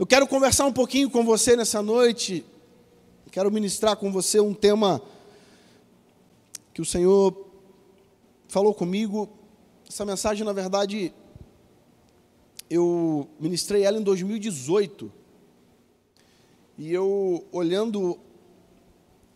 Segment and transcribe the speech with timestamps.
[0.00, 2.42] Eu quero conversar um pouquinho com você nessa noite,
[3.30, 5.02] quero ministrar com você um tema
[6.72, 7.36] que o Senhor
[8.48, 9.28] falou comigo.
[9.86, 11.12] Essa mensagem, na verdade,
[12.70, 15.12] eu ministrei ela em 2018.
[16.78, 18.18] E eu olhando,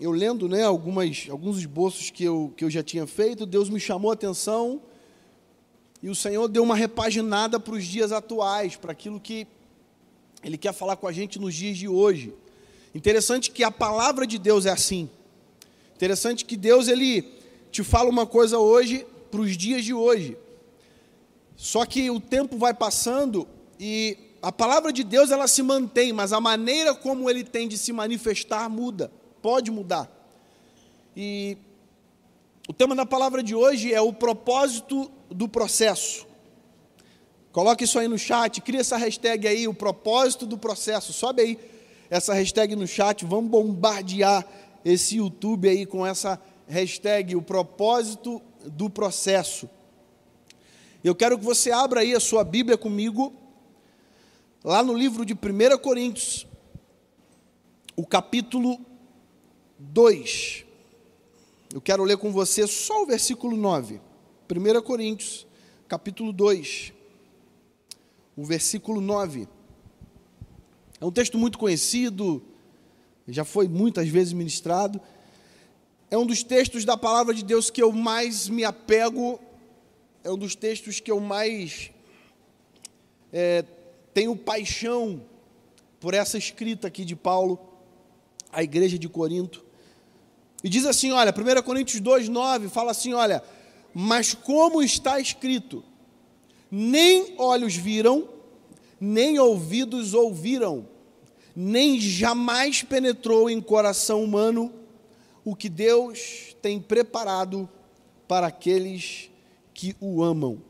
[0.00, 3.78] eu lendo né, algumas, alguns esboços que eu, que eu já tinha feito, Deus me
[3.78, 4.80] chamou a atenção
[6.02, 9.46] e o Senhor deu uma repaginada para os dias atuais, para aquilo que
[10.44, 12.34] Ele quer falar com a gente nos dias de hoje.
[12.94, 15.08] Interessante que a palavra de Deus é assim.
[15.96, 17.22] Interessante que Deus ele
[17.72, 20.36] te fala uma coisa hoje para os dias de hoje.
[21.56, 23.48] Só que o tempo vai passando
[23.80, 27.78] e a palavra de Deus ela se mantém, mas a maneira como ele tem de
[27.78, 30.10] se manifestar muda, pode mudar.
[31.16, 31.56] E
[32.68, 36.26] o tema da palavra de hoje é o propósito do processo.
[37.54, 41.12] Coloque isso aí no chat, cria essa hashtag aí, o propósito do processo.
[41.12, 41.58] Sobe aí
[42.10, 44.44] essa hashtag no chat, vamos bombardear
[44.84, 49.70] esse YouTube aí com essa hashtag, o propósito do processo.
[51.04, 53.32] Eu quero que você abra aí a sua Bíblia comigo,
[54.64, 56.48] lá no livro de 1 Coríntios,
[57.94, 58.80] o capítulo
[59.78, 60.64] 2.
[61.72, 64.00] Eu quero ler com você só o versículo 9.
[64.50, 65.46] 1 Coríntios,
[65.86, 66.93] capítulo 2,
[68.36, 69.48] o versículo 9.
[71.00, 72.42] É um texto muito conhecido,
[73.28, 75.00] já foi muitas vezes ministrado.
[76.10, 79.40] É um dos textos da palavra de Deus que eu mais me apego
[80.24, 81.90] é um dos textos que eu mais
[83.30, 83.62] é,
[84.14, 85.22] tenho paixão
[86.00, 87.58] por essa escrita aqui de Paulo
[88.50, 89.62] à igreja de Corinto.
[90.62, 93.44] E diz assim: olha, 1 Coríntios 2,9 fala assim: olha,
[93.92, 95.84] mas como está escrito,
[96.76, 98.28] nem olhos viram,
[99.00, 100.88] nem ouvidos ouviram,
[101.54, 104.74] nem jamais penetrou em coração humano
[105.44, 107.68] o que Deus tem preparado
[108.26, 109.30] para aqueles
[109.72, 110.60] que o amam.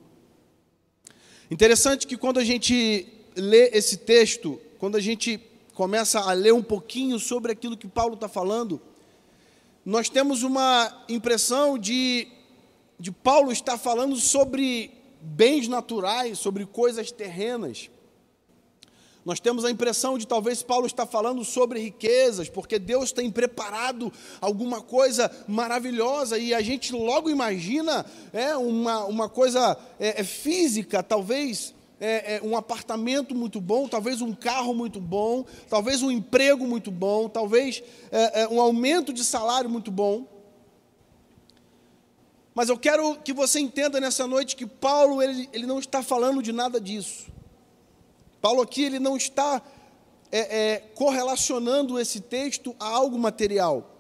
[1.51, 5.41] Interessante que quando a gente lê esse texto, quando a gente
[5.73, 8.78] começa a ler um pouquinho sobre aquilo que Paulo está falando,
[9.83, 12.28] nós temos uma impressão de,
[13.01, 17.91] de Paulo estar falando sobre bens naturais, sobre coisas terrenas.
[19.25, 24.13] Nós temos a impressão de talvez Paulo está falando sobre riquezas, porque Deus tem preparado
[24.39, 31.03] alguma coisa maravilhosa e a gente logo imagina é, uma, uma coisa é, é, física,
[31.03, 36.67] talvez é, é, um apartamento muito bom, talvez um carro muito bom, talvez um emprego
[36.67, 37.83] muito bom, talvez
[38.13, 40.34] é, é, um aumento de salário muito bom.
[42.54, 46.41] Mas eu quero que você entenda nessa noite que Paulo ele, ele não está falando
[46.41, 47.26] de nada disso.
[48.41, 49.60] Paulo aqui ele não está
[50.31, 50.38] é,
[50.75, 53.91] é, correlacionando esse texto a algo material.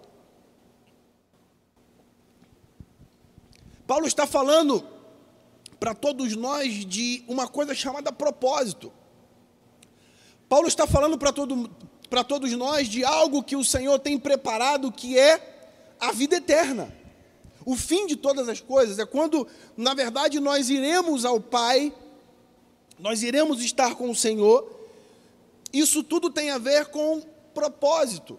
[3.86, 4.86] Paulo está falando
[5.80, 8.92] para todos nós de uma coisa chamada propósito.
[10.48, 11.68] Paulo está falando para todo,
[12.28, 17.03] todos nós de algo que o Senhor tem preparado, que é a vida eterna.
[17.64, 21.92] O fim de todas as coisas é quando, na verdade, nós iremos ao Pai
[22.98, 24.70] nós iremos estar com o Senhor.
[25.72, 27.20] Isso tudo tem a ver com
[27.52, 28.38] propósito.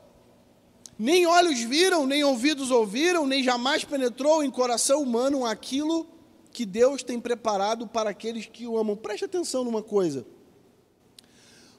[0.97, 6.07] Nem olhos viram, nem ouvidos ouviram, nem jamais penetrou em coração humano aquilo
[6.51, 8.95] que Deus tem preparado para aqueles que o amam.
[8.95, 10.25] Preste atenção numa coisa.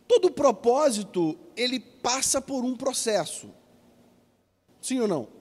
[0.06, 3.48] Todo propósito, ele passa por um processo.
[4.82, 5.35] Sim ou não?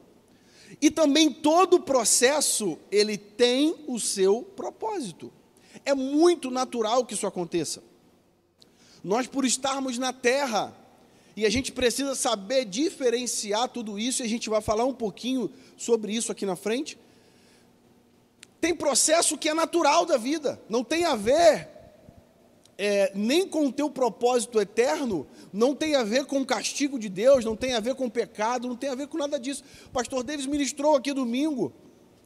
[0.81, 5.31] E também todo processo, ele tem o seu propósito.
[5.85, 7.83] É muito natural que isso aconteça.
[9.03, 10.75] Nós, por estarmos na terra,
[11.35, 15.51] e a gente precisa saber diferenciar tudo isso, e a gente vai falar um pouquinho
[15.77, 16.97] sobre isso aqui na frente.
[18.59, 21.74] Tem processo que é natural da vida, não tem a ver
[22.77, 27.07] é, nem com o teu propósito eterno, não tem a ver com o castigo de
[27.09, 29.63] Deus, não tem a ver com o pecado, não tem a ver com nada disso.
[29.85, 31.73] O pastor Davis ministrou aqui domingo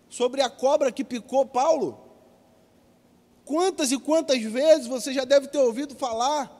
[0.09, 1.99] sobre a cobra que picou Paulo.
[3.45, 6.57] Quantas e quantas vezes você já deve ter ouvido falar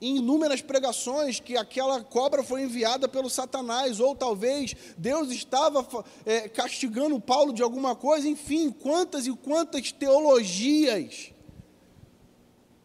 [0.00, 5.86] em inúmeras pregações que aquela cobra foi enviada pelo Satanás, ou talvez Deus estava
[6.26, 11.33] é, castigando Paulo de alguma coisa, enfim, quantas e quantas teologias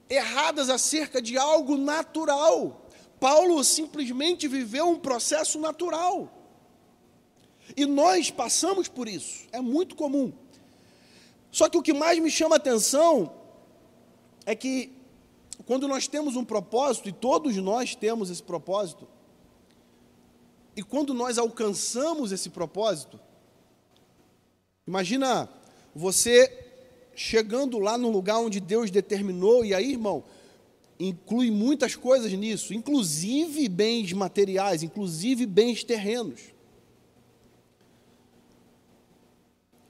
[0.09, 2.89] erradas acerca de algo natural.
[3.19, 6.33] Paulo simplesmente viveu um processo natural.
[7.77, 10.33] E nós passamos por isso, é muito comum.
[11.51, 13.31] Só que o que mais me chama a atenção
[14.45, 14.91] é que
[15.65, 19.07] quando nós temos um propósito, e todos nós temos esse propósito,
[20.75, 23.19] e quando nós alcançamos esse propósito,
[24.88, 25.50] imagina
[25.94, 26.69] você
[27.19, 30.24] chegando lá no lugar onde Deus determinou, e aí, irmão,
[30.98, 36.39] inclui muitas coisas nisso, inclusive bens materiais, inclusive bens terrenos.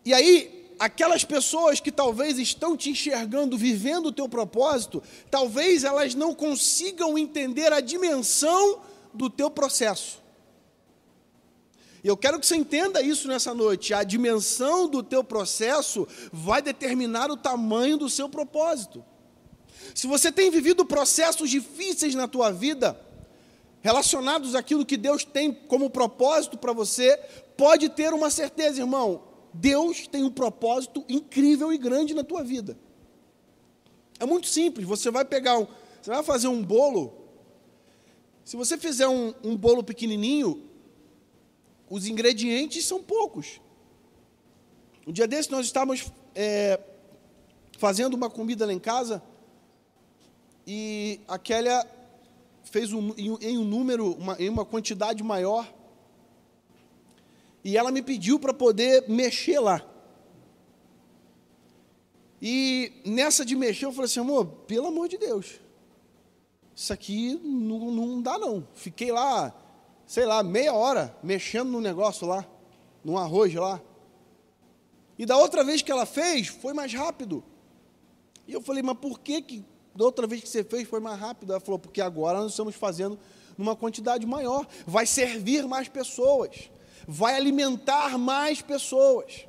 [0.03, 6.15] E aí, aquelas pessoas que talvez estão te enxergando, vivendo o teu propósito, talvez elas
[6.15, 8.81] não consigam entender a dimensão
[9.13, 10.19] do teu processo.
[12.03, 13.93] E eu quero que você entenda isso nessa noite.
[13.93, 19.03] A dimensão do teu processo vai determinar o tamanho do seu propósito.
[19.93, 22.99] Se você tem vivido processos difíceis na tua vida,
[23.81, 27.17] relacionados àquilo que Deus tem como propósito para você,
[27.57, 29.23] pode ter uma certeza, irmão,
[29.53, 32.77] Deus tem um propósito incrível e grande na tua vida.
[34.19, 35.67] É muito simples, você vai pegar um,
[36.01, 37.13] você vai fazer um bolo,
[38.43, 40.68] se você fizer um, um bolo pequenininho,
[41.89, 43.59] os ingredientes são poucos.
[45.07, 46.79] Um dia desse nós estávamos é,
[47.77, 49.23] fazendo uma comida lá em casa
[50.67, 51.85] e a Kélia
[52.63, 55.67] fez um, em, um número, uma, em uma quantidade maior
[57.63, 59.83] e ela me pediu para poder mexer lá.
[62.41, 65.59] E nessa de mexer eu falei assim, amor, pelo amor de Deus,
[66.75, 68.65] isso aqui não, não dá não.
[68.75, 69.53] Fiquei lá
[70.09, 72.43] sei lá, meia hora mexendo no negócio lá,
[73.05, 73.79] no arroz lá.
[75.19, 77.43] E da outra vez que ela fez, foi mais rápido.
[78.47, 81.19] E eu falei, mas por que, que da outra vez que você fez foi mais
[81.19, 81.51] rápido?
[81.51, 83.19] Ela falou, porque agora nós estamos fazendo
[83.55, 84.65] numa quantidade maior.
[84.83, 86.71] Vai servir mais pessoas.
[87.07, 89.45] Vai alimentar mais pessoas.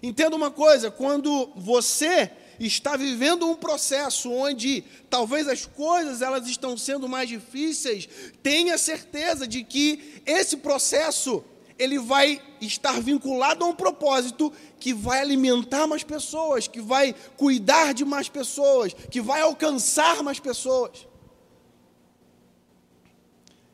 [0.00, 6.76] Entenda uma coisa: quando você está vivendo um processo onde talvez as coisas elas estão
[6.76, 8.08] sendo mais difíceis,
[8.42, 11.44] tenha certeza de que esse processo
[11.78, 17.92] ele vai estar vinculado a um propósito que vai alimentar mais pessoas, que vai cuidar
[17.92, 21.06] de mais pessoas, que vai alcançar mais pessoas.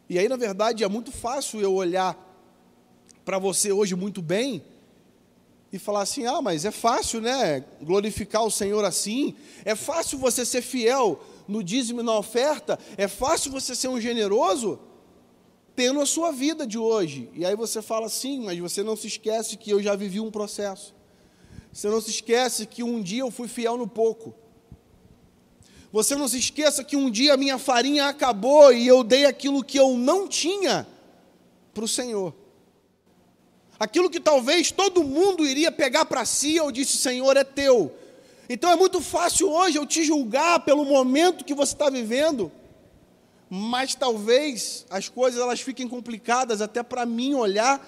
[0.09, 2.19] E aí, na verdade, é muito fácil eu olhar
[3.25, 4.65] para você hoje muito bem
[5.73, 7.65] e falar assim: ah, mas é fácil, né?
[7.81, 9.35] Glorificar o Senhor assim.
[9.65, 12.79] É fácil você ser fiel no dízimo e na oferta.
[12.97, 14.79] É fácil você ser um generoso
[15.75, 17.31] tendo a sua vida de hoje.
[17.35, 20.31] E aí você fala assim, mas você não se esquece que eu já vivi um
[20.31, 20.95] processo.
[21.73, 24.35] Você não se esquece que um dia eu fui fiel no pouco.
[25.91, 29.65] Você não se esqueça que um dia a minha farinha acabou e eu dei aquilo
[29.65, 30.87] que eu não tinha
[31.73, 32.35] para o Senhor.
[33.83, 37.93] Aquilo que talvez todo mundo iria pegar para si, eu disse: Senhor, é teu.
[38.49, 42.53] Então é muito fácil hoje eu te julgar pelo momento que você está vivendo,
[43.51, 47.85] mas talvez as coisas elas fiquem complicadas até para mim olhar,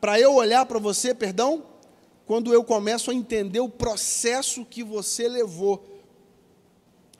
[0.00, 1.62] para eu olhar para você, perdão,
[2.26, 6.02] quando eu começo a entender o processo que você levou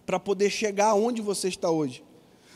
[0.05, 2.03] para poder chegar onde você está hoje.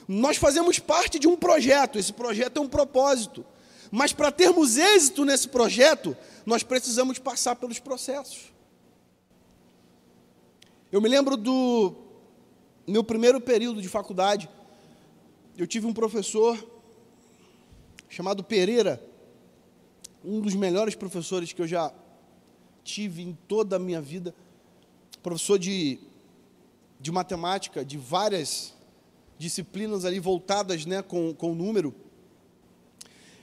[0.08, 3.46] Nós fazemos parte de um projeto, esse projeto é um propósito.
[3.94, 8.52] Mas para termos êxito nesse projeto, nós precisamos passar pelos processos.
[10.90, 11.94] Eu me lembro do
[12.88, 14.50] meu primeiro período de faculdade.
[15.56, 16.58] Eu tive um professor
[18.08, 19.00] chamado Pereira,
[20.24, 21.94] um dos melhores professores que eu já
[22.82, 24.34] tive em toda a minha vida.
[25.22, 26.00] Professor de,
[26.98, 28.74] de matemática, de várias
[29.38, 31.94] disciplinas ali voltadas né, com, com o número.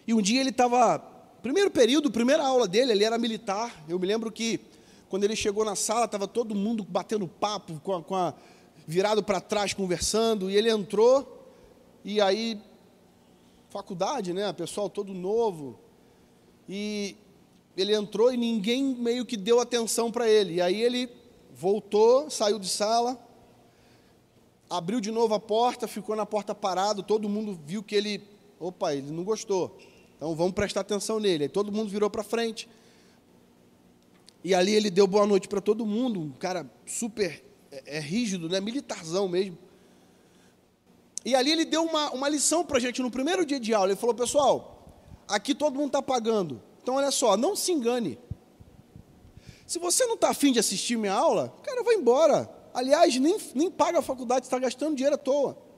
[0.07, 0.99] E um dia ele estava,
[1.41, 3.83] primeiro período, primeira aula dele, ele era militar.
[3.87, 4.59] Eu me lembro que
[5.09, 8.33] quando ele chegou na sala, estava todo mundo batendo papo, com a, com a
[8.87, 11.45] virado para trás, conversando, e ele entrou,
[12.03, 12.59] e aí,
[13.69, 14.51] faculdade, né?
[14.53, 15.77] Pessoal todo novo.
[16.67, 17.15] E
[17.75, 20.55] ele entrou e ninguém meio que deu atenção para ele.
[20.55, 21.09] E aí ele
[21.53, 23.19] voltou, saiu de sala,
[24.69, 28.23] abriu de novo a porta, ficou na porta parado, todo mundo viu que ele,
[28.59, 29.77] opa, ele não gostou.
[30.21, 31.45] Então vamos prestar atenção nele.
[31.45, 32.69] Aí todo mundo virou para frente.
[34.43, 38.47] E ali ele deu boa noite para todo mundo, um cara super é, é, rígido,
[38.47, 38.61] né?
[38.61, 39.57] militarzão mesmo.
[41.25, 43.93] E ali ele deu uma, uma lição para a gente no primeiro dia de aula.
[43.93, 44.95] Ele falou, pessoal,
[45.27, 46.61] aqui todo mundo está pagando.
[46.83, 48.19] Então olha só, não se engane.
[49.65, 52.47] Se você não está afim de assistir minha aula, cara, vai embora.
[52.75, 55.70] Aliás, nem, nem paga a faculdade, está gastando dinheiro à toa.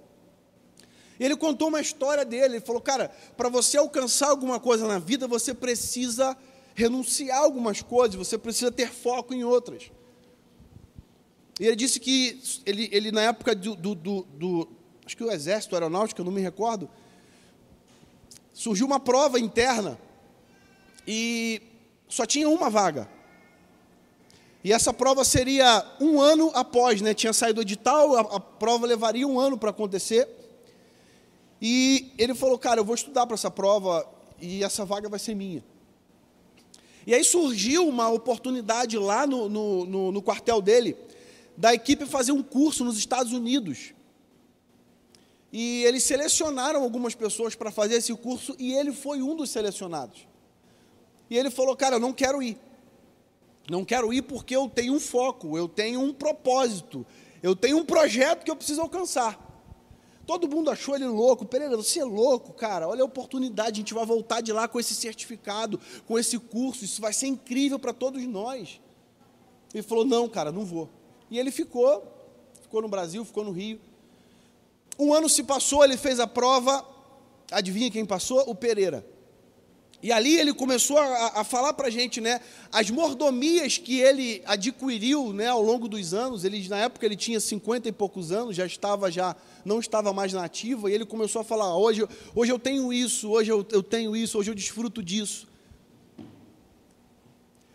[1.19, 2.55] Ele contou uma história dele.
[2.55, 6.37] Ele falou: Cara, para você alcançar alguma coisa na vida, você precisa
[6.75, 9.91] renunciar a algumas coisas, você precisa ter foco em outras.
[11.59, 14.69] E ele disse que ele, ele na época do, do, do, do
[15.05, 16.89] acho que o exército aeronáutico, eu não me recordo,
[18.53, 19.99] surgiu uma prova interna
[21.07, 21.61] e
[22.07, 23.07] só tinha uma vaga.
[24.63, 27.13] E essa prova seria um ano após, né?
[27.13, 30.27] Tinha saído o edital, a, a prova levaria um ano para acontecer.
[31.65, 34.05] E ele falou, cara, eu vou estudar para essa prova
[34.37, 35.63] e essa vaga vai ser minha.
[37.07, 40.97] E aí surgiu uma oportunidade lá no, no, no, no quartel dele,
[41.55, 43.93] da equipe fazer um curso nos Estados Unidos.
[45.53, 50.27] E eles selecionaram algumas pessoas para fazer esse curso e ele foi um dos selecionados.
[51.29, 52.57] E ele falou: Cara, eu não quero ir.
[53.69, 57.05] Não quero ir porque eu tenho um foco, eu tenho um propósito,
[57.41, 59.42] eu tenho um projeto que eu preciso alcançar.
[60.25, 61.45] Todo mundo achou ele louco.
[61.45, 62.87] Pereira, você é louco, cara.
[62.87, 66.85] Olha a oportunidade, a gente vai voltar de lá com esse certificado, com esse curso.
[66.85, 68.79] Isso vai ser incrível para todos nós.
[69.73, 70.89] Ele falou: Não, cara, não vou.
[71.29, 72.03] E ele ficou,
[72.61, 73.79] ficou no Brasil, ficou no Rio.
[74.97, 76.85] Um ano se passou, ele fez a prova.
[77.51, 78.43] Adivinha quem passou?
[78.47, 79.05] O Pereira.
[80.03, 82.41] E ali ele começou a, a falar para a gente, né,
[82.73, 86.43] as mordomias que ele adquiriu, né, ao longo dos anos.
[86.43, 89.33] Ele na época ele tinha 50 e poucos anos, já estava já
[89.63, 90.91] não estava mais na ativa.
[90.91, 92.05] E ele começou a falar: hoje,
[92.35, 95.47] hoje eu tenho isso, hoje eu, eu tenho isso, hoje eu desfruto disso.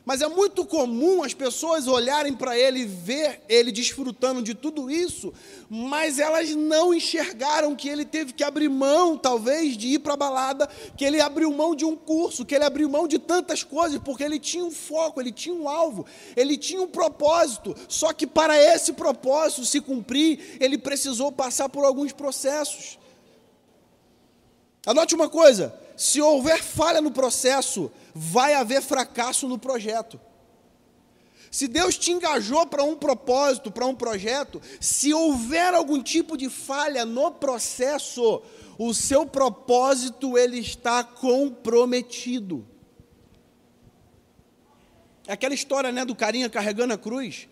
[0.09, 4.91] Mas é muito comum as pessoas olharem para ele e ver ele desfrutando de tudo
[4.91, 5.35] isso,
[5.69, 10.17] mas elas não enxergaram que ele teve que abrir mão, talvez, de ir para a
[10.17, 14.01] balada, que ele abriu mão de um curso, que ele abriu mão de tantas coisas,
[14.03, 17.77] porque ele tinha um foco, ele tinha um alvo, ele tinha um propósito.
[17.87, 22.99] Só que para esse propósito se cumprir, ele precisou passar por alguns processos.
[24.87, 30.19] Anote uma coisa: se houver falha no processo, vai haver fracasso no projeto.
[31.51, 36.49] Se Deus te engajou para um propósito, para um projeto, se houver algum tipo de
[36.49, 38.41] falha no processo,
[38.79, 42.65] o seu propósito ele está comprometido.
[45.27, 47.49] É aquela história, né, do carinha carregando a cruz,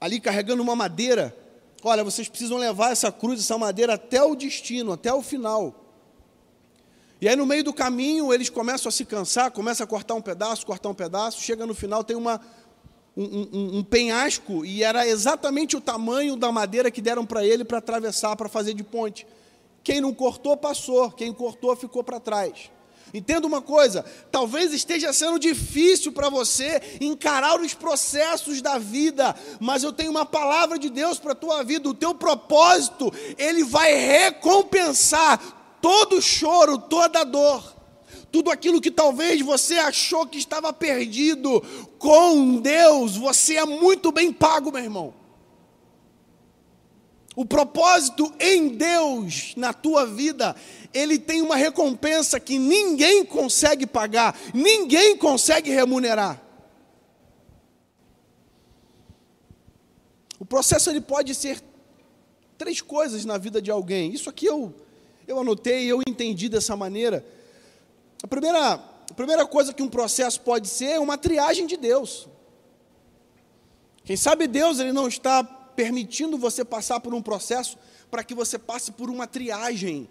[0.00, 1.36] ali carregando uma madeira.
[1.82, 5.81] Olha, vocês precisam levar essa cruz, essa madeira até o destino, até o final.
[7.22, 10.20] E aí, no meio do caminho, eles começam a se cansar, começam a cortar um
[10.20, 11.40] pedaço, cortar um pedaço.
[11.40, 12.40] Chega no final, tem uma,
[13.16, 17.64] um, um, um penhasco, e era exatamente o tamanho da madeira que deram para ele
[17.64, 19.24] para atravessar, para fazer de ponte.
[19.84, 21.12] Quem não cortou, passou.
[21.12, 22.72] Quem cortou, ficou para trás.
[23.14, 29.84] Entenda uma coisa, talvez esteja sendo difícil para você encarar os processos da vida, mas
[29.84, 33.94] eu tenho uma palavra de Deus para a tua vida, o teu propósito, ele vai
[33.94, 37.74] recompensar todo choro, toda dor,
[38.30, 41.60] tudo aquilo que talvez você achou que estava perdido,
[41.98, 45.14] com Deus, você é muito bem pago, meu irmão.
[47.34, 50.54] O propósito em Deus na tua vida,
[50.94, 56.40] ele tem uma recompensa que ninguém consegue pagar, ninguém consegue remunerar.
[60.38, 61.62] O processo ele pode ser
[62.58, 64.12] três coisas na vida de alguém.
[64.12, 64.74] Isso aqui eu
[65.26, 67.24] eu anotei e eu entendi dessa maneira.
[68.22, 72.28] A primeira, a primeira coisa que um processo pode ser é uma triagem de Deus.
[74.04, 77.78] Quem sabe Deus ele não está permitindo você passar por um processo
[78.10, 80.08] para que você passe por uma triagem.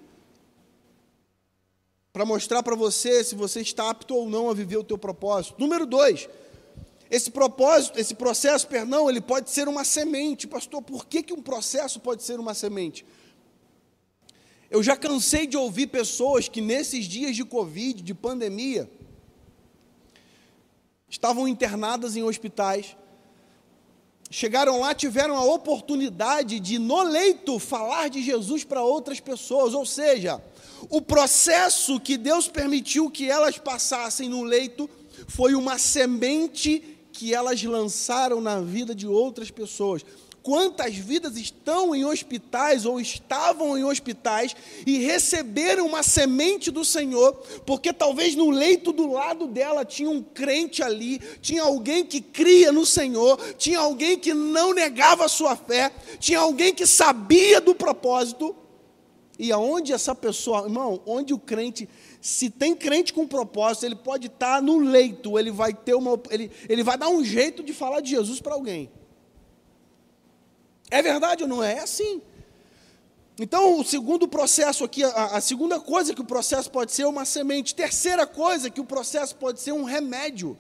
[2.11, 5.55] Para mostrar para você se você está apto ou não a viver o teu propósito.
[5.59, 6.27] Número dois,
[7.09, 10.47] esse propósito, esse processo, perdão, ele pode ser uma semente.
[10.47, 13.05] Pastor, por que, que um processo pode ser uma semente?
[14.71, 18.89] Eu já cansei de ouvir pessoas que nesses dias de Covid, de pandemia,
[21.09, 22.95] estavam internadas em hospitais,
[24.29, 29.73] chegaram lá, tiveram a oportunidade de, no leito, falar de Jesus para outras pessoas.
[29.73, 30.41] Ou seja,
[30.89, 34.89] o processo que Deus permitiu que elas passassem no leito
[35.27, 40.05] foi uma semente que elas lançaram na vida de outras pessoas.
[40.43, 44.55] Quantas vidas estão em hospitais ou estavam em hospitais
[44.87, 47.33] e receberam uma semente do Senhor,
[47.63, 52.71] porque talvez no leito do lado dela tinha um crente ali, tinha alguém que cria
[52.71, 57.75] no Senhor, tinha alguém que não negava a sua fé, tinha alguém que sabia do
[57.75, 58.55] propósito.
[59.37, 61.87] E aonde essa pessoa, irmão, onde o crente,
[62.19, 66.51] se tem crente com propósito, ele pode estar no leito, ele vai ter uma, ele,
[66.67, 68.91] ele vai dar um jeito de falar de Jesus para alguém.
[70.91, 71.75] É verdade ou não é?
[71.75, 72.21] É assim.
[73.39, 77.07] Então, o segundo processo aqui, a, a, segunda coisa que o processo pode ser é
[77.07, 77.73] uma semente.
[77.73, 80.57] Terceira coisa que o processo pode ser um remédio.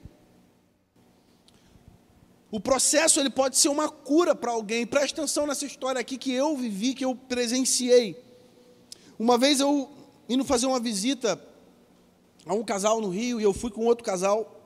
[2.49, 4.87] O processo ele pode ser uma cura para alguém.
[4.87, 8.21] Presta atenção nessa história aqui que eu vivi, que eu presenciei.
[9.19, 9.89] Uma vez eu
[10.27, 11.39] indo fazer uma visita
[12.45, 14.59] a um casal no Rio e eu fui com outro casal.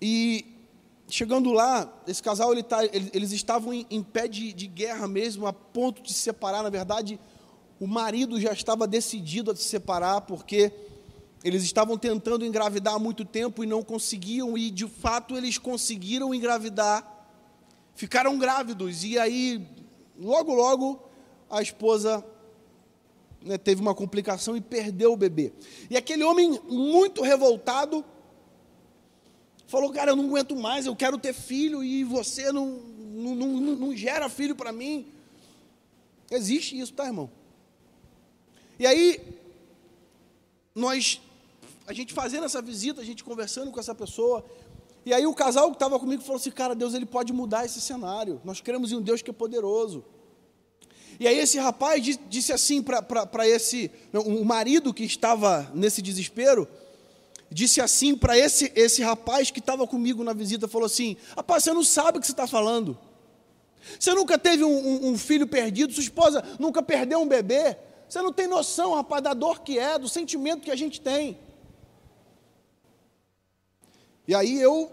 [0.00, 0.46] E
[1.14, 5.46] chegando lá, esse casal ele tá, eles estavam em, em pé de, de, guerra mesmo,
[5.46, 6.62] a ponto de se separar.
[6.62, 7.18] Na verdade,
[7.78, 10.72] o marido já estava decidido a se separar porque
[11.42, 16.34] eles estavam tentando engravidar há muito tempo e não conseguiam, e de fato eles conseguiram
[16.34, 17.28] engravidar,
[17.94, 19.66] ficaram grávidos, e aí,
[20.18, 21.02] logo, logo,
[21.48, 22.24] a esposa
[23.42, 25.52] né, teve uma complicação e perdeu o bebê.
[25.88, 28.04] E aquele homem, muito revoltado,
[29.70, 33.76] falou: Cara, eu não aguento mais, eu quero ter filho e você não, não, não,
[33.76, 35.06] não gera filho para mim.
[36.30, 37.30] Existe isso, tá, irmão?
[38.78, 39.20] E aí,
[40.74, 41.20] nós,
[41.86, 44.44] a gente fazendo essa visita, a gente conversando com essa pessoa,
[45.06, 47.80] e aí o casal que estava comigo falou assim: Cara, Deus ele pode mudar esse
[47.80, 48.40] cenário.
[48.44, 50.04] Nós cremos em um Deus que é poderoso.
[51.18, 56.66] E aí esse rapaz disse assim para esse, o marido que estava nesse desespero,
[57.50, 61.72] disse assim para esse, esse rapaz que estava comigo na visita, falou assim, rapaz, você
[61.72, 62.96] não sabe o que você está falando.
[63.98, 67.76] Você nunca teve um, um, um, filho perdido, sua esposa nunca perdeu um bebê.
[68.08, 71.38] Você não tem noção, rapaz, da dor que é, do sentimento que a gente tem.
[74.28, 74.92] E aí eu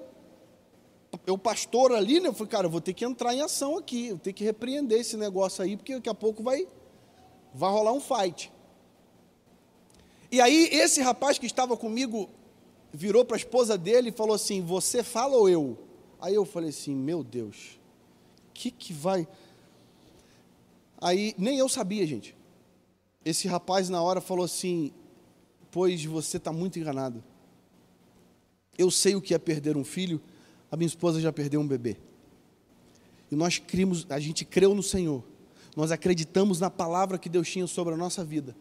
[1.25, 2.29] eu pastor ali, né?
[2.29, 4.99] Eu falei, cara, eu vou ter que entrar em ação aqui, eu tenho que repreender
[4.99, 6.67] esse negócio aí, porque daqui a pouco vai,
[7.53, 8.51] vai rolar um fight.
[10.31, 12.29] E aí, esse rapaz que estava comigo
[12.97, 15.77] virou para a esposa dele e falou assim: Você fala ou eu?
[16.19, 17.79] Aí eu falei assim: Meu Deus,
[18.53, 19.27] que, que vai.
[20.99, 22.35] Aí, nem eu sabia, gente.
[23.23, 24.91] Esse rapaz, na hora, falou assim:
[25.71, 27.23] Pois você está muito enganado.
[28.77, 30.21] Eu sei o que é perder um filho
[30.71, 31.97] a minha esposa já perdeu um bebê.
[33.31, 35.23] E nós cremos, a gente creu no Senhor.
[35.75, 38.55] Nós acreditamos na palavra que Deus tinha sobre a nossa vida.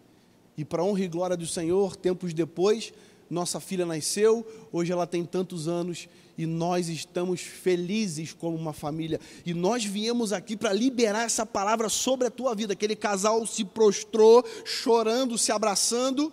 [0.57, 2.93] E para honra e glória do Senhor, tempos depois,
[3.29, 6.09] nossa filha nasceu, hoje ela tem tantos anos
[6.39, 9.19] e nós estamos felizes como uma família.
[9.45, 12.75] E nós viemos aqui para liberar essa palavra sobre a tua vida.
[12.75, 16.33] Aquele casal se prostrou, chorando, se abraçando,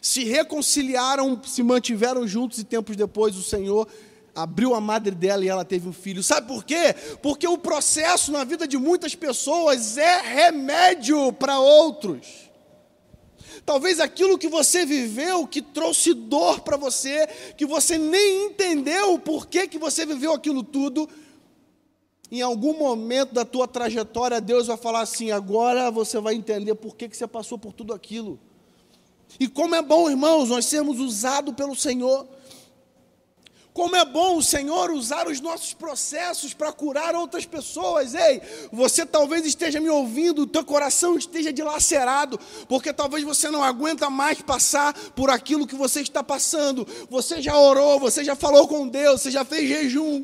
[0.00, 3.86] se reconciliaram, se mantiveram juntos e tempos depois o Senhor
[4.34, 6.22] abriu a madre dela e ela teve um filho.
[6.22, 6.94] Sabe por quê?
[7.20, 12.51] Porque o processo na vida de muitas pessoas é remédio para outros.
[13.64, 17.26] Talvez aquilo que você viveu, que trouxe dor para você,
[17.56, 21.08] que você nem entendeu o porquê que você viveu aquilo tudo,
[22.30, 26.96] em algum momento da tua trajetória, Deus vai falar assim: agora você vai entender por
[26.96, 28.40] que, que você passou por tudo aquilo.
[29.38, 32.26] E como é bom, irmãos, nós sermos usados pelo Senhor.
[33.72, 38.14] Como é bom o Senhor usar os nossos processos para curar outras pessoas.
[38.14, 43.62] Ei, você talvez esteja me ouvindo, o teu coração esteja dilacerado, porque talvez você não
[43.62, 46.86] aguenta mais passar por aquilo que você está passando.
[47.08, 50.22] Você já orou, você já falou com Deus, você já fez jejum.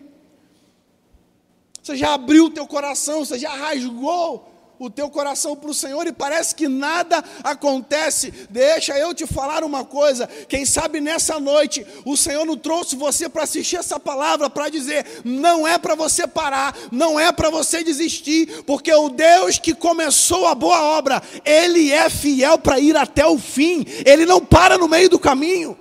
[1.83, 6.07] Você já abriu o teu coração, você já rasgou o teu coração para o Senhor
[6.07, 8.33] e parece que nada acontece.
[8.49, 10.27] Deixa eu te falar uma coisa.
[10.49, 15.05] Quem sabe nessa noite o Senhor não trouxe você para assistir essa palavra para dizer:
[15.25, 20.47] não é para você parar, não é para você desistir, porque o Deus que começou
[20.47, 24.89] a boa obra, Ele é fiel para ir até o fim, Ele não para no
[24.89, 25.77] meio do caminho.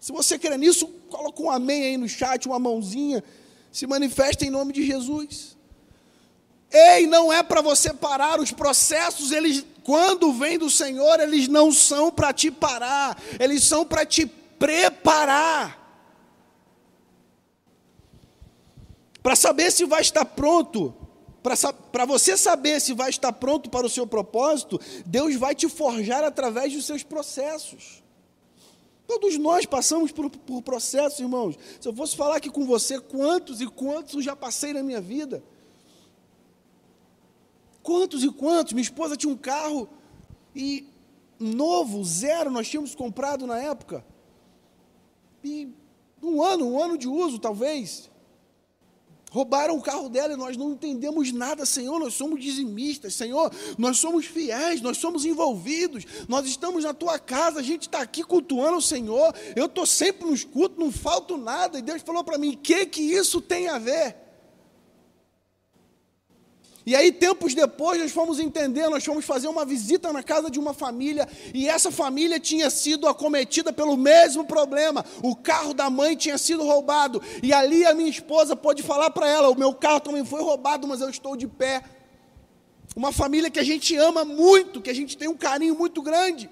[0.00, 3.24] Se você crê nisso, coloca um amém aí no chat, uma mãozinha,
[3.72, 5.56] se manifesta em nome de Jesus.
[6.74, 11.70] Ei, não é para você parar, os processos, eles, quando vêm do Senhor, eles não
[11.70, 15.80] são para te parar, eles são para te preparar.
[19.22, 20.92] Para saber se vai estar pronto,
[21.92, 26.24] para você saber se vai estar pronto para o seu propósito, Deus vai te forjar
[26.24, 28.02] através dos seus processos.
[29.06, 31.56] Todos nós passamos por, por processos, irmãos.
[31.80, 35.00] Se eu fosse falar aqui com você, quantos e quantos eu já passei na minha
[35.00, 35.40] vida.
[37.84, 38.72] Quantos e quantos?
[38.72, 39.86] Minha esposa tinha um carro
[40.56, 40.88] e
[41.38, 44.02] novo, zero, nós tínhamos comprado na época.
[45.44, 45.68] E
[46.22, 48.10] um ano, um ano de uso, talvez.
[49.30, 52.00] Roubaram o carro dela e nós não entendemos nada, Senhor.
[52.00, 53.52] Nós somos dizimistas, Senhor.
[53.76, 56.06] Nós somos fiéis, nós somos envolvidos.
[56.26, 59.34] Nós estamos na tua casa, a gente está aqui cultuando o Senhor.
[59.54, 61.78] Eu estou sempre no escuto, não falto nada.
[61.78, 64.23] E Deus falou para mim: o que, que isso tem a ver?
[66.86, 70.58] E aí, tempos depois, nós fomos entender, nós fomos fazer uma visita na casa de
[70.58, 75.04] uma família, e essa família tinha sido acometida pelo mesmo problema.
[75.22, 77.22] O carro da mãe tinha sido roubado.
[77.42, 80.86] E ali a minha esposa pôde falar para ela: o meu carro também foi roubado,
[80.86, 81.82] mas eu estou de pé.
[82.94, 86.50] Uma família que a gente ama muito, que a gente tem um carinho muito grande.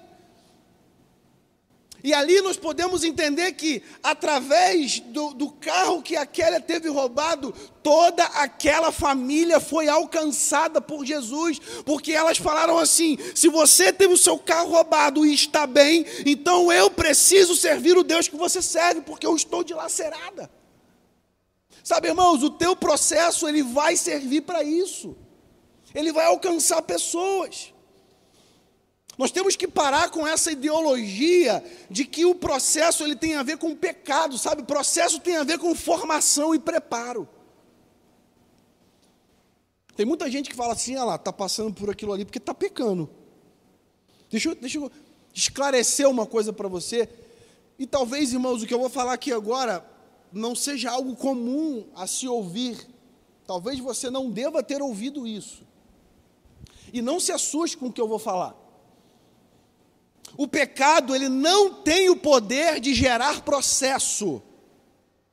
[2.03, 7.55] E ali nós podemos entender que, através do, do, carro que a Kélia teve roubado,
[7.81, 14.17] toda aquela família foi alcançada por Jesus, porque elas falaram assim: se você teve o
[14.17, 18.99] seu carro roubado e está bem, então eu preciso servir o Deus que você serve,
[18.99, 20.51] porque eu estou dilacerada.
[21.81, 25.15] Sabe, irmãos, o teu processo ele vai servir para isso,
[25.95, 27.72] ele vai alcançar pessoas.
[29.17, 33.57] Nós temos que parar com essa ideologia de que o processo ele tem a ver
[33.57, 34.63] com pecado, sabe?
[34.63, 37.27] O processo tem a ver com formação e preparo.
[39.95, 42.53] Tem muita gente que fala assim, ah lá, está passando por aquilo ali porque está
[42.53, 43.07] pecando.
[44.31, 44.91] Deixa eu, deixa eu
[45.31, 47.07] esclarecer uma coisa para você.
[47.77, 49.85] E talvez, irmãos, o que eu vou falar aqui agora
[50.31, 52.87] não seja algo comum a se ouvir.
[53.45, 55.63] Talvez você não deva ter ouvido isso.
[56.91, 58.62] E não se assuste com o que eu vou falar.
[60.37, 64.41] O pecado, ele não tem o poder de gerar processo,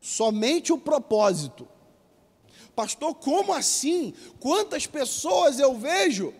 [0.00, 1.66] somente o propósito.
[2.74, 4.14] Pastor, como assim?
[4.38, 6.34] Quantas pessoas eu vejo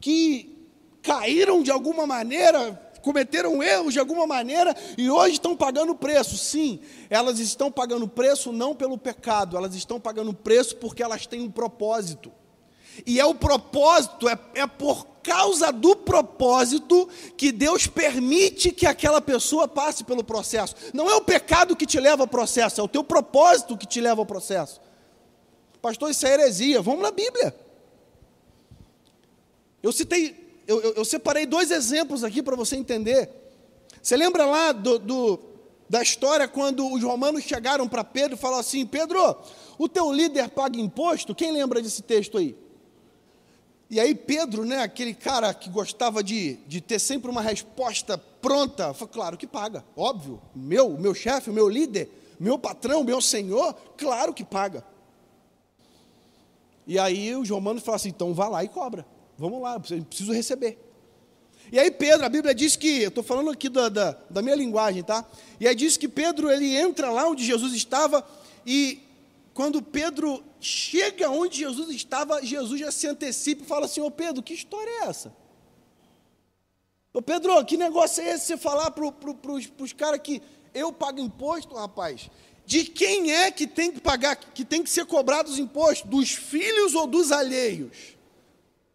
[0.00, 0.68] que
[1.00, 6.36] caíram de alguma maneira, cometeram erros de alguma maneira e hoje estão pagando preço.
[6.36, 6.80] Sim,
[7.10, 11.50] elas estão pagando preço não pelo pecado, elas estão pagando preço porque elas têm um
[11.50, 12.32] propósito.
[13.06, 19.20] E é o propósito, é, é por causa do propósito que Deus permite que aquela
[19.20, 20.74] pessoa passe pelo processo.
[20.92, 24.00] Não é o pecado que te leva ao processo, é o teu propósito que te
[24.00, 24.80] leva ao processo.
[25.80, 26.80] Pastor, isso é heresia.
[26.80, 27.54] Vamos na Bíblia.
[29.82, 33.28] Eu citei, eu, eu, eu separei dois exemplos aqui para você entender.
[34.00, 35.40] Você lembra lá do, do,
[35.88, 39.36] da história quando os romanos chegaram para Pedro e falaram assim: Pedro,
[39.76, 41.34] o teu líder paga imposto?
[41.34, 42.56] Quem lembra desse texto aí?
[43.92, 48.94] E aí Pedro, né, aquele cara que gostava de, de ter sempre uma resposta pronta,
[48.94, 52.08] falou, claro que paga, óbvio, meu, meu chefe, meu líder,
[52.40, 54.82] meu patrão, meu senhor, claro que paga.
[56.86, 59.04] E aí os romanos falam assim, então vá lá e cobra,
[59.36, 60.78] vamos lá, preciso receber.
[61.70, 64.56] E aí Pedro, a Bíblia diz que, eu estou falando aqui da, da, da minha
[64.56, 65.22] linguagem, tá?
[65.60, 68.26] E aí diz que Pedro, ele entra lá onde Jesus estava
[68.64, 69.02] e
[69.52, 74.42] quando Pedro chega onde Jesus estava, Jesus já se antecipa e fala assim: Ô Pedro,
[74.42, 75.34] que história é essa?
[77.12, 79.36] Ô Pedro, que negócio é esse você falar para pro,
[79.78, 80.40] os caras que
[80.72, 82.30] eu pago imposto, rapaz?
[82.64, 86.08] De quem é que tem que pagar, que tem que ser cobrado os impostos?
[86.08, 88.16] Dos filhos ou dos alheios?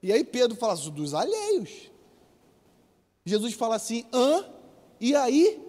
[0.01, 1.91] E aí Pedro fala assim: dos alheios.
[3.25, 4.45] Jesus fala assim: hã?
[4.99, 5.66] E aí?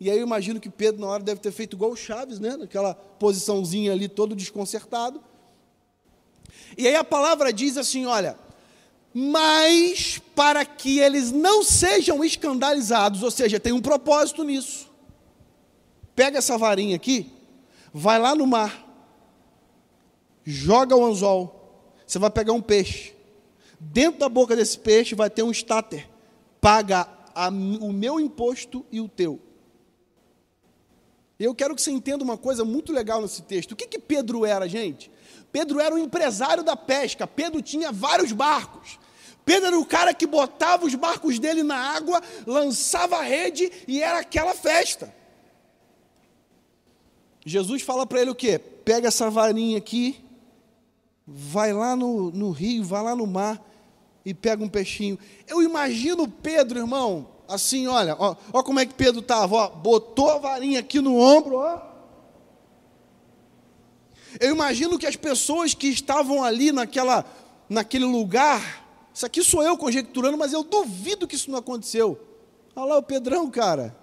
[0.00, 2.56] E aí eu imagino que Pedro, na hora, deve ter feito igual o Chaves, né?
[2.56, 5.22] Naquela posiçãozinha ali, todo desconcertado.
[6.76, 8.38] E aí a palavra diz assim: olha,
[9.12, 14.88] mas para que eles não sejam escandalizados, ou seja, tem um propósito nisso.
[16.16, 17.30] Pega essa varinha aqui,
[17.92, 18.86] vai lá no mar,
[20.44, 23.14] joga o anzol, você vai pegar um peixe.
[23.78, 26.08] Dentro da boca desse peixe vai ter um estáter.
[26.58, 29.40] Paga a, o meu imposto e o teu.
[31.40, 33.72] Eu quero que você entenda uma coisa muito legal nesse texto.
[33.72, 35.10] O que, que Pedro era, gente?
[35.50, 37.26] Pedro era o empresário da pesca.
[37.26, 38.98] Pedro tinha vários barcos.
[39.42, 44.02] Pedro era o cara que botava os barcos dele na água, lançava a rede e
[44.02, 45.14] era aquela festa.
[47.44, 48.58] Jesus fala para ele o quê?
[48.58, 50.22] Pega essa varinha aqui,
[51.26, 53.66] vai lá no, no rio, vai lá no mar
[54.26, 55.18] e pega um peixinho.
[55.48, 60.38] Eu imagino Pedro, irmão, assim, olha, ó, ó como é que Pedro estava, botou a
[60.38, 61.80] varinha aqui no ombro, ó.
[64.38, 67.24] Eu imagino que as pessoas que estavam ali naquela,
[67.68, 72.18] naquele lugar, isso aqui sou eu conjecturando, mas eu duvido que isso não aconteceu.
[72.76, 73.96] Olha lá o Pedrão, cara.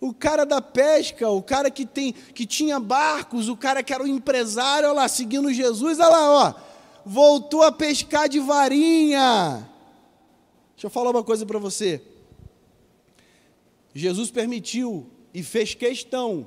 [0.00, 4.02] O cara da pesca, o cara que, tem, que tinha barcos, o cara que era
[4.02, 6.54] o empresário, olha lá, seguindo Jesus, olha lá, ó,
[7.04, 9.66] voltou a pescar de varinha.
[10.74, 12.02] Deixa eu falar uma coisa para você.
[13.96, 16.46] Jesus permitiu e fez questão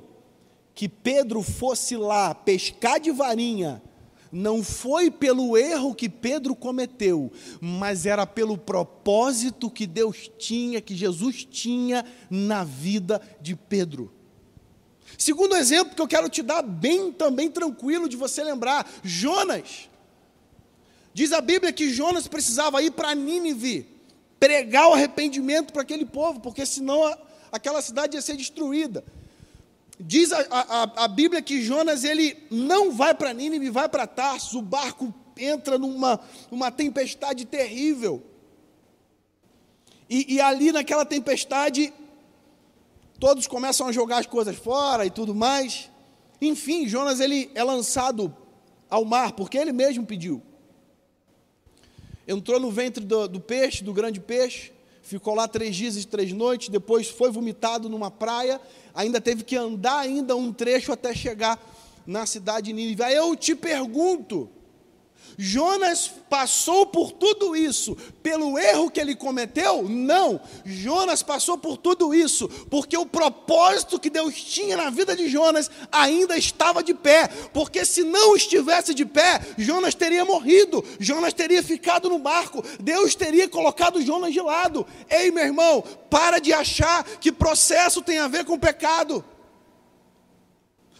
[0.72, 3.82] que Pedro fosse lá pescar de varinha,
[4.30, 10.94] não foi pelo erro que Pedro cometeu, mas era pelo propósito que Deus tinha, que
[10.94, 14.12] Jesus tinha na vida de Pedro.
[15.18, 19.90] Segundo exemplo que eu quero te dar, bem também tranquilo de você lembrar, Jonas.
[21.12, 23.88] Diz a Bíblia que Jonas precisava ir para Nínive,
[24.38, 27.02] pregar o arrependimento para aquele povo, porque senão
[27.52, 29.04] aquela cidade ia ser destruída.
[29.98, 34.54] Diz a, a, a Bíblia que Jonas ele não vai para Nínive, vai para Tarsus,
[34.54, 38.22] o barco entra numa, numa tempestade terrível.
[40.08, 41.92] E, e ali naquela tempestade,
[43.18, 45.90] todos começam a jogar as coisas fora e tudo mais.
[46.40, 48.34] Enfim, Jonas ele é lançado
[48.88, 50.42] ao mar, porque ele mesmo pediu.
[52.26, 56.32] Entrou no ventre do, do peixe, do grande peixe, ficou lá três dias e três
[56.32, 58.60] noites, depois foi vomitado numa praia,
[58.94, 61.58] ainda teve que andar ainda um trecho até chegar
[62.06, 63.02] na cidade de Nínive.
[63.02, 64.48] Aí eu te pergunto,
[65.42, 69.88] Jonas passou por tudo isso pelo erro que ele cometeu?
[69.88, 70.38] Não.
[70.66, 75.70] Jonas passou por tudo isso porque o propósito que Deus tinha na vida de Jonas
[75.90, 77.28] ainda estava de pé.
[77.54, 83.14] Porque se não estivesse de pé, Jonas teria morrido, Jonas teria ficado no barco, Deus
[83.14, 84.86] teria colocado Jonas de lado.
[85.08, 89.24] Ei, meu irmão, para de achar que processo tem a ver com pecado.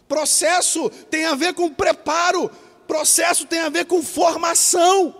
[0.09, 2.51] Processo tem a ver com preparo
[2.91, 5.15] Processo tem a ver com formação.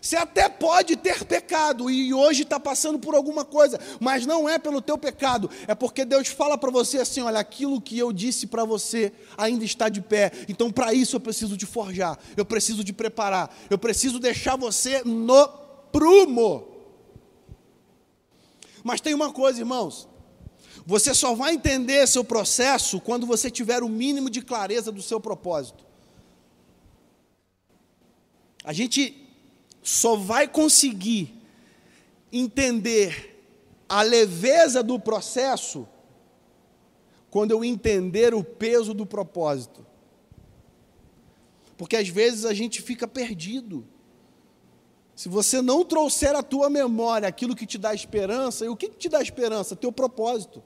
[0.00, 4.60] Você até pode ter pecado e hoje está passando por alguma coisa, mas não é
[4.60, 8.46] pelo teu pecado, é porque Deus fala para você assim: olha, aquilo que eu disse
[8.46, 12.84] para você ainda está de pé, então para isso eu preciso de forjar, eu preciso
[12.84, 15.48] de preparar, eu preciso deixar você no
[15.90, 16.68] prumo.
[18.84, 20.08] Mas tem uma coisa, irmãos,
[20.86, 25.18] você só vai entender seu processo quando você tiver o mínimo de clareza do seu
[25.18, 25.90] propósito.
[28.64, 29.28] A gente
[29.82, 31.34] só vai conseguir
[32.32, 33.44] entender
[33.88, 35.86] a leveza do processo
[37.30, 39.84] quando eu entender o peso do propósito.
[41.76, 43.86] Porque às vezes a gente fica perdido.
[45.16, 48.88] Se você não trouxer à tua memória aquilo que te dá esperança, e o que
[48.88, 49.74] te dá esperança?
[49.74, 50.62] Teu propósito.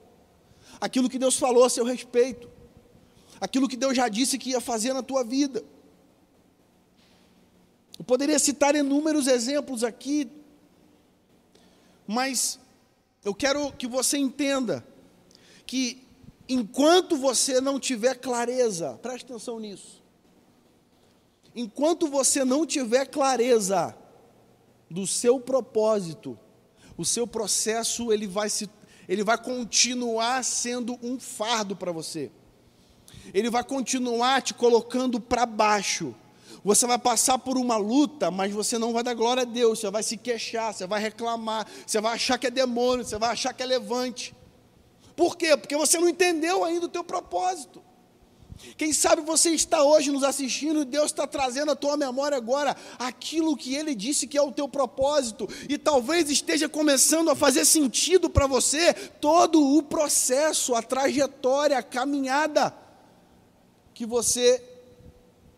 [0.79, 2.49] Aquilo que Deus falou a seu respeito.
[3.41, 5.63] Aquilo que Deus já disse que ia fazer na tua vida.
[7.97, 10.29] Eu poderia citar inúmeros exemplos aqui,
[12.05, 12.59] mas
[13.23, 14.85] eu quero que você entenda
[15.65, 16.03] que
[16.47, 20.03] enquanto você não tiver clareza, preste atenção nisso.
[21.55, 23.97] Enquanto você não tiver clareza
[24.89, 26.37] do seu propósito,
[26.95, 28.69] o seu processo ele vai se
[29.07, 32.29] ele vai continuar sendo um fardo para você.
[33.33, 36.13] Ele vai continuar te colocando para baixo.
[36.63, 39.89] Você vai passar por uma luta, mas você não vai dar glória a Deus, você
[39.89, 43.53] vai se queixar, você vai reclamar, você vai achar que é demônio, você vai achar
[43.53, 44.35] que é levante.
[45.15, 45.55] Por quê?
[45.57, 47.81] Porque você não entendeu ainda o teu propósito.
[48.75, 52.75] Quem sabe você está hoje nos assistindo e Deus está trazendo à tua memória agora
[52.97, 57.65] aquilo que Ele disse que é o teu propósito, e talvez esteja começando a fazer
[57.65, 62.75] sentido para você todo o processo, a trajetória, a caminhada
[63.93, 64.63] que você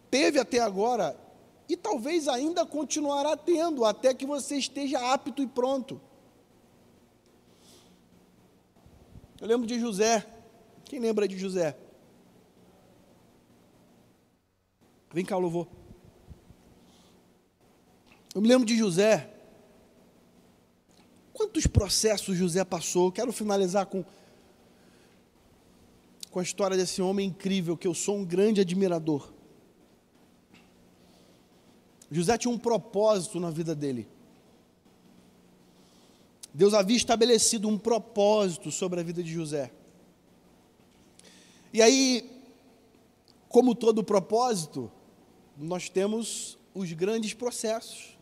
[0.10, 1.18] teve até agora
[1.68, 6.02] e talvez ainda continuará tendo até que você esteja apto e pronto.
[9.40, 10.26] Eu lembro de José.
[10.86, 11.78] Quem lembra de José?
[15.14, 15.68] Vem cá, louvor.
[18.34, 19.32] Eu me lembro de José.
[21.34, 23.12] Quantos processos José passou?
[23.12, 24.04] Quero finalizar com,
[26.30, 29.32] com a história desse homem incrível que eu sou um grande admirador.
[32.12, 34.08] José tinha um propósito na vida dele.
[36.54, 39.72] Deus havia estabelecido um propósito sobre a vida de José.
[41.72, 42.30] E aí,
[43.48, 44.92] como todo propósito,
[45.56, 48.18] nós temos os grandes processos.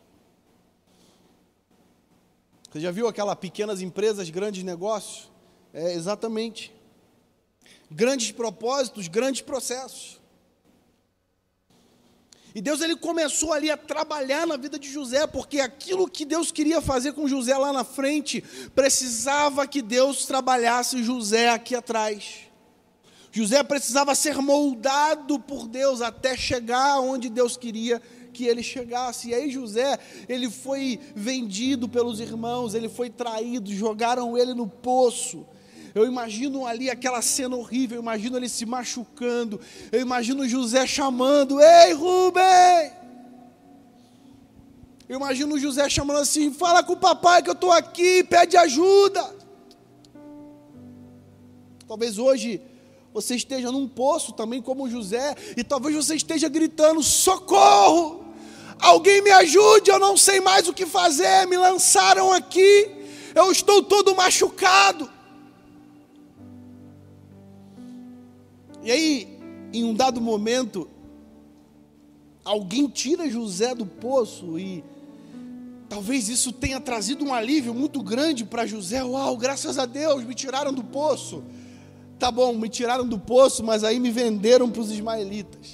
[2.70, 5.30] Você já viu aquela pequenas empresas, grandes negócios?
[5.72, 6.74] É exatamente.
[7.90, 10.20] Grandes propósitos, grandes processos.
[12.58, 16.50] E Deus ele começou ali a trabalhar na vida de José, porque aquilo que Deus
[16.50, 18.42] queria fazer com José lá na frente,
[18.74, 22.48] precisava que Deus trabalhasse José aqui atrás.
[23.30, 29.28] José precisava ser moldado por Deus até chegar onde Deus queria que ele chegasse.
[29.28, 29.96] E aí José,
[30.28, 35.46] ele foi vendido pelos irmãos, ele foi traído, jogaram ele no poço.
[35.98, 41.60] Eu imagino ali aquela cena horrível, eu imagino ele se machucando, eu imagino José chamando:
[41.60, 42.92] Ei, Rubem!
[45.08, 49.28] Eu imagino José chamando assim: Fala com o papai que eu estou aqui, pede ajuda.
[51.88, 52.62] Talvez hoje
[53.12, 58.24] você esteja num poço também como José, e talvez você esteja gritando: Socorro!
[58.78, 61.44] Alguém me ajude, eu não sei mais o que fazer.
[61.48, 62.88] Me lançaram aqui,
[63.34, 65.17] eu estou todo machucado.
[68.88, 69.28] E aí,
[69.70, 70.88] em um dado momento,
[72.42, 74.82] alguém tira José do poço e
[75.90, 79.04] talvez isso tenha trazido um alívio muito grande para José.
[79.04, 81.44] Uau, graças a Deus, me tiraram do poço.
[82.18, 85.68] Tá bom, me tiraram do poço, mas aí me venderam para os ismaelitas.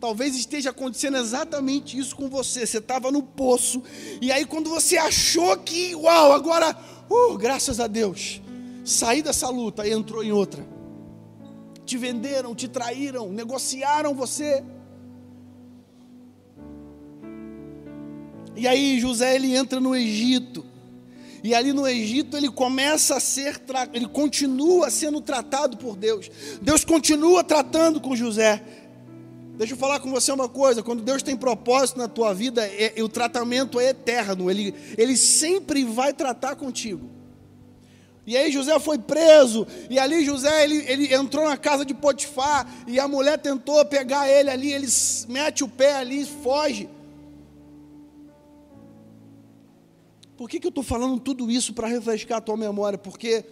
[0.00, 2.66] Talvez esteja acontecendo exatamente isso com você.
[2.66, 3.84] Você estava no poço,
[4.20, 6.76] e aí quando você achou que, uau, agora,
[7.08, 8.42] uh, graças a Deus,
[8.84, 10.76] saí dessa luta e entrou em outra.
[11.88, 14.62] Te venderam, te traíram, negociaram você.
[18.54, 20.66] E aí José ele entra no Egito.
[21.42, 23.58] E ali no Egito ele começa a ser,
[23.94, 26.30] ele continua sendo tratado por Deus.
[26.60, 28.62] Deus continua tratando com José.
[29.56, 33.02] Deixa eu falar com você uma coisa: quando Deus tem propósito na tua vida, é,
[33.02, 37.17] o tratamento é eterno, ele, ele sempre vai tratar contigo.
[38.28, 42.70] E aí José foi preso, e ali José ele, ele entrou na casa de Potifar,
[42.86, 44.86] e a mulher tentou pegar ele ali, ele
[45.28, 46.90] mete o pé ali e foge.
[50.36, 52.98] Por que, que eu estou falando tudo isso para refrescar a tua memória?
[52.98, 53.46] Porque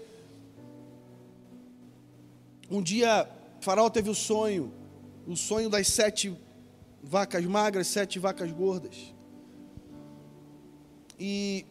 [2.71, 3.27] um dia
[3.61, 4.71] Faraó teve o sonho
[5.27, 6.37] o sonho das sete
[7.03, 9.13] vacas magras, sete vacas gordas.
[11.19, 11.65] E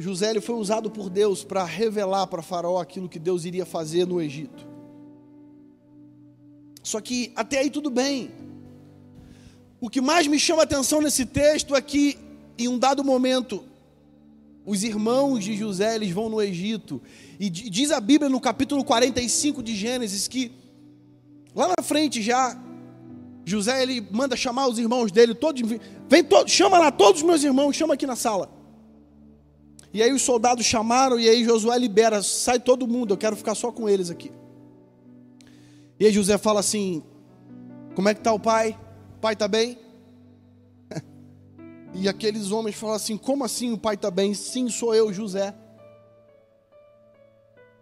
[0.00, 4.06] José ele foi usado por Deus para revelar para Faraó aquilo que Deus iria fazer
[4.06, 4.66] no Egito.
[6.82, 8.30] Só que até aí tudo bem.
[9.80, 12.18] O que mais me chama a atenção nesse texto é que,
[12.58, 13.64] em um dado momento,
[14.64, 17.00] os irmãos de José eles vão no Egito.
[17.38, 20.52] E diz a Bíblia no capítulo 45 de Gênesis que,
[21.54, 22.56] lá na frente já,
[23.44, 25.62] José ele manda chamar os irmãos dele, todos,
[26.08, 28.59] vem todos, chama lá todos os meus irmãos, chama aqui na sala.
[29.92, 33.54] E aí os soldados chamaram e aí Josué libera, sai todo mundo, eu quero ficar
[33.54, 34.30] só com eles aqui.
[35.98, 37.02] E aí José fala assim:
[37.94, 38.78] Como é que está o pai?
[39.16, 39.78] O pai está bem?
[41.92, 44.32] E aqueles homens falam assim: Como assim o pai está bem?
[44.32, 45.52] Sim, sou eu, José.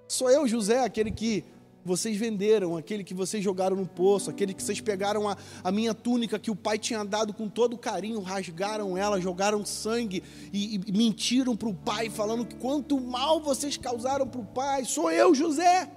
[0.08, 1.44] Sou eu, José, aquele que
[1.88, 5.94] vocês venderam, aquele que vocês jogaram no poço, aquele que vocês pegaram a, a minha
[5.94, 10.22] túnica que o pai tinha dado com todo carinho, rasgaram ela, jogaram sangue
[10.52, 14.84] e, e mentiram para o pai, falando que quanto mal vocês causaram para o pai.
[14.84, 15.90] Sou eu, José.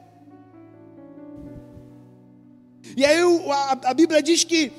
[2.96, 3.20] E aí
[3.52, 4.72] a, a Bíblia diz que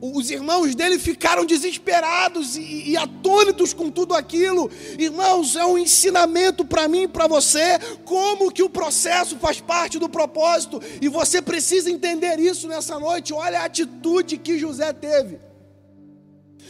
[0.00, 4.70] os irmãos dele ficaram desesperados e, e, atônitos com tudo aquilo.
[4.98, 9.98] Irmãos, é um ensinamento para mim e para você, como que o processo faz parte
[9.98, 13.34] do propósito, e você precisa entender isso nessa noite.
[13.34, 15.38] Olha a atitude que José teve.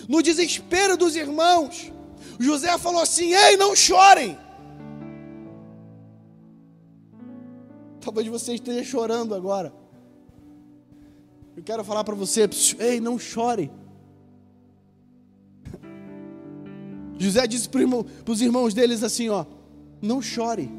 [0.09, 1.93] No desespero dos irmãos,
[2.39, 4.37] José falou assim: Ei, não chorem.
[8.01, 9.80] Talvez você esteja chorando agora.
[11.61, 13.71] Eu quero falar para você, ei, não chore.
[17.19, 19.45] José disse para os irmãos deles assim: ó,
[20.01, 20.71] não chore,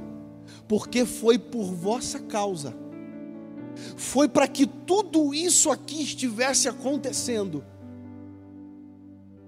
[0.67, 2.73] porque foi por vossa causa,
[3.95, 7.63] foi para que tudo isso aqui estivesse acontecendo,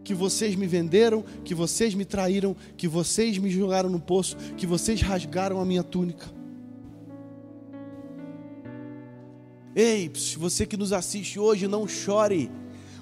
[0.03, 4.67] que vocês me venderam, que vocês me traíram, que vocês me jogaram no poço, que
[4.67, 6.42] vocês rasgaram a minha túnica.
[9.75, 12.51] Ei, você que nos assiste hoje, não chore,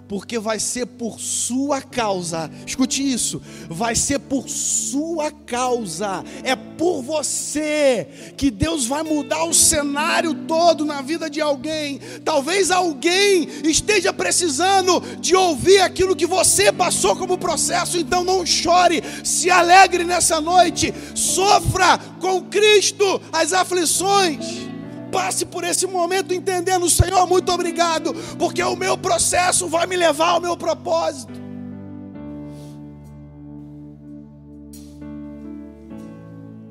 [0.08, 2.50] porque vai ser por sua causa.
[2.66, 6.24] Escute isso, vai ser por sua causa.
[6.44, 12.00] É por você que Deus vai mudar o cenário todo na vida de alguém.
[12.24, 19.04] Talvez alguém esteja precisando de ouvir aquilo que você passou como processo, então não chore,
[19.26, 20.94] se alegre nessa noite.
[21.16, 24.71] Sofra com Cristo as aflições
[25.12, 30.30] passe por esse momento entendendo, Senhor, muito obrigado, porque o meu processo vai me levar
[30.30, 31.34] ao meu propósito.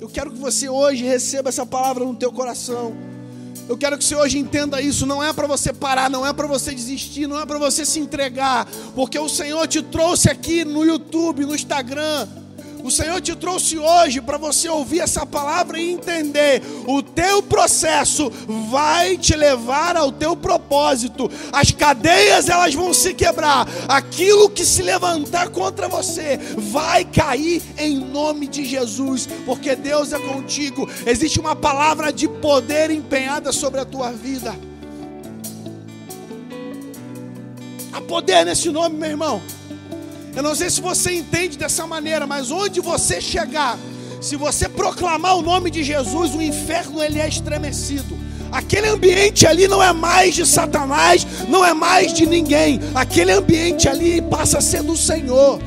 [0.01, 2.97] Eu quero que você hoje receba essa palavra no teu coração.
[3.69, 5.07] Eu quero que você hoje entenda isso.
[5.07, 8.01] Não é para você parar, não é para você desistir, não é para você se
[8.01, 8.67] entregar,
[8.97, 12.27] porque o Senhor te trouxe aqui no YouTube, no Instagram
[12.83, 18.31] o Senhor te trouxe hoje para você ouvir essa palavra e entender: o teu processo
[18.71, 21.31] vai te levar ao teu propósito.
[21.53, 23.69] As cadeias elas vão se quebrar.
[23.89, 30.19] Aquilo que se levantar contra você vai cair em nome de Jesus, porque Deus é
[30.19, 30.89] contigo.
[31.07, 34.55] Existe uma palavra de poder empenhada sobre a tua vida.
[37.93, 39.60] Há poder nesse nome, meu irmão.
[40.41, 43.79] Eu não sei se você entende dessa maneira, mas onde você chegar,
[44.23, 48.19] se você proclamar o nome de Jesus, o inferno ele é estremecido.
[48.51, 52.81] Aquele ambiente ali não é mais de Satanás, não é mais de ninguém.
[52.95, 55.61] Aquele ambiente ali passa a ser do Senhor.